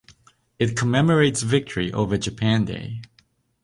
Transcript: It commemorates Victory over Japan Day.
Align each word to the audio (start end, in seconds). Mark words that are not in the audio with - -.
It 0.57 0.75
commemorates 0.75 1.43
Victory 1.43 1.93
over 1.93 2.17
Japan 2.17 2.65
Day. 2.65 3.03